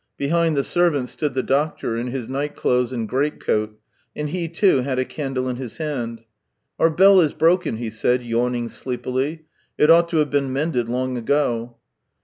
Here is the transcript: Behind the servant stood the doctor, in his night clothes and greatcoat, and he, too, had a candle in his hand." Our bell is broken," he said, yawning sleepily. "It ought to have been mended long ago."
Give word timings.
Behind 0.17 0.57
the 0.57 0.63
servant 0.63 1.09
stood 1.09 1.35
the 1.35 1.43
doctor, 1.43 1.95
in 1.95 2.07
his 2.07 2.27
night 2.27 2.55
clothes 2.55 2.91
and 2.91 3.07
greatcoat, 3.07 3.79
and 4.15 4.29
he, 4.31 4.47
too, 4.47 4.81
had 4.81 4.97
a 4.97 5.05
candle 5.05 5.47
in 5.47 5.57
his 5.57 5.77
hand." 5.77 6.23
Our 6.79 6.89
bell 6.89 7.21
is 7.21 7.35
broken," 7.35 7.77
he 7.77 7.91
said, 7.91 8.23
yawning 8.23 8.69
sleepily. 8.69 9.45
"It 9.77 9.91
ought 9.91 10.09
to 10.09 10.17
have 10.17 10.31
been 10.31 10.51
mended 10.51 10.89
long 10.89 11.19
ago." 11.19 11.77